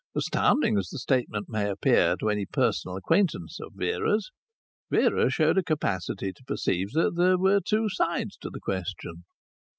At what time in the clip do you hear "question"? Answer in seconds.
8.59-9.25